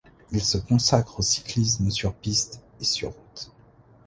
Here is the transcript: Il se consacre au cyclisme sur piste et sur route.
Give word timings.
Il 0.31 0.41
se 0.41 0.57
consacre 0.57 1.19
au 1.19 1.21
cyclisme 1.21 1.91
sur 1.91 2.15
piste 2.15 2.59
et 2.79 2.85
sur 2.85 3.11
route. 3.11 3.51